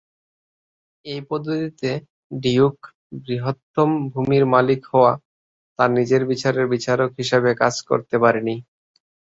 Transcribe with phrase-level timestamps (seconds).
[1.05, 1.89] এই পদ্ধতিতে,
[2.41, 2.77] ডিউক,
[3.21, 5.13] বৃহত্তম ভূমির মালিক হওয়া,
[5.79, 8.55] তার নিজের বিচারে বিচারক হিসাবে কাজ করতে পারেনি।